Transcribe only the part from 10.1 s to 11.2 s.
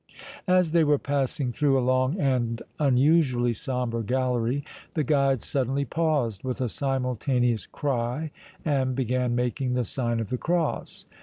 of the cross.